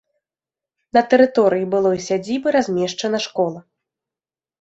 На 0.97 1.01
тэрыторыі 1.11 1.67
былой 1.73 1.97
сядзібы 2.07 2.47
размешчана 2.57 3.19
школа. 3.27 3.59